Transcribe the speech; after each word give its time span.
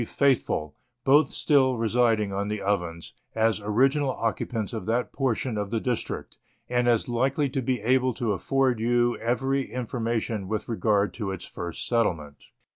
Faithfull, 0.03 0.75
both 1.03 1.27
still 1.27 1.77
residing 1.77 2.33
on 2.33 2.47
the 2.47 2.59
Ovens, 2.59 3.13
as 3.35 3.61
original 3.61 4.09
occupants 4.09 4.73
of 4.73 4.87
that 4.87 5.13
portion 5.13 5.59
of 5.59 5.69
the 5.69 5.79
district, 5.79 6.39
and 6.67 6.87
as 6.87 7.07
likely 7.07 7.47
to 7.49 7.61
be 7.61 7.79
able 7.81 8.15
to 8.15 8.31
afford 8.33 8.79
you 8.79 9.15
every 9.19 9.67
informa 9.67 10.19
tion 10.19 10.47
with 10.47 10.67
regard 10.67 11.13
to 11.13 11.29
its 11.29 11.45
first 11.45 11.87
settlement. 11.87 12.45